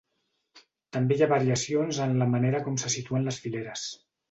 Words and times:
També 0.97 1.17
hi 1.19 1.25
ha 1.25 1.27
variacions 1.33 2.01
en 2.07 2.17
la 2.23 2.29
manera 2.33 2.65
com 2.71 2.83
se 2.85 2.93
situen 2.97 3.31
les 3.31 3.41
fileres. 3.47 3.89